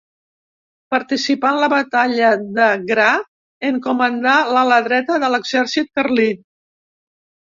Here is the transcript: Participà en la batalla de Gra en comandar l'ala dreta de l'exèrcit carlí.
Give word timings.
Participà 0.93 1.49
en 1.55 1.57
la 1.63 1.67
batalla 1.73 2.29
de 2.55 2.69
Gra 2.91 3.09
en 3.69 3.77
comandar 3.87 4.39
l'ala 4.55 4.79
dreta 4.87 5.19
de 5.25 5.29
l'exèrcit 5.35 5.93
carlí. 6.01 6.27